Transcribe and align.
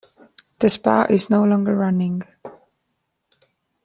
The 0.57 0.67
spa 0.71 1.05
is 1.11 1.29
no 1.29 1.43
longer 1.43 1.75
running. 1.75 2.23